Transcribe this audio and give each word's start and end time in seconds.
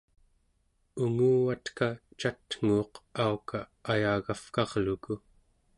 unguvatka 1.03 1.87
catnguuq 2.19 2.93
auka 3.25 3.59
ayagavkarluku 3.91 5.13